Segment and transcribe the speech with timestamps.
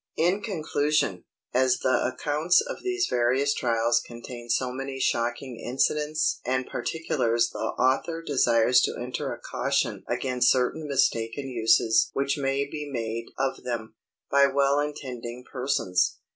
[0.17, 6.65] In conclusion, as the accounts of these various trials contain so many shocking incidents and
[6.65, 12.89] particulars the author desires to enter a caution against certain mistaken uses which may be
[12.91, 13.93] made of them,
[14.31, 16.17] by well intending persons.